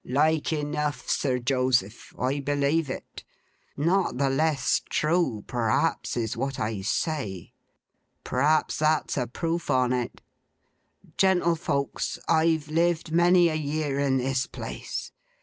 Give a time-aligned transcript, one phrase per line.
[0.03, 2.11] 'Like enough, Sir Joseph.
[2.19, 3.23] I believe it.
[3.77, 7.53] Not the less true, perhaps, is what I say.
[8.23, 10.23] Perhaps that's a proof on it.
[11.19, 15.11] Gentlefolks, I've lived many a year in this place.